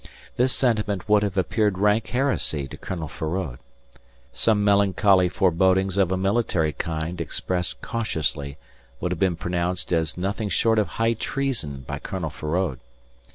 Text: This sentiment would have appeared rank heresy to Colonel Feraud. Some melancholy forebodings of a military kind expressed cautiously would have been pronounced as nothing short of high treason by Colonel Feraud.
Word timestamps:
This 0.35 0.51
sentiment 0.51 1.07
would 1.07 1.21
have 1.21 1.37
appeared 1.37 1.77
rank 1.77 2.07
heresy 2.07 2.67
to 2.69 2.75
Colonel 2.75 3.07
Feraud. 3.07 3.59
Some 4.33 4.63
melancholy 4.63 5.29
forebodings 5.29 5.95
of 5.95 6.11
a 6.11 6.17
military 6.17 6.73
kind 6.73 7.21
expressed 7.21 7.83
cautiously 7.83 8.57
would 8.99 9.11
have 9.11 9.19
been 9.19 9.35
pronounced 9.35 9.93
as 9.93 10.17
nothing 10.17 10.49
short 10.49 10.79
of 10.79 10.87
high 10.97 11.13
treason 11.13 11.83
by 11.85 11.99
Colonel 11.99 12.31
Feraud. 12.31 12.79